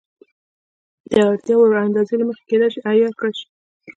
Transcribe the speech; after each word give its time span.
د 1.09 1.13
اړتیا 1.29 1.55
وړ 1.57 1.71
اندازې 1.87 2.13
له 2.19 2.25
مخې 2.29 2.43
کېدای 2.49 2.69
شي 2.73 2.79
عیار 2.89 3.13
کړای 3.19 3.33
شي. 3.39 3.47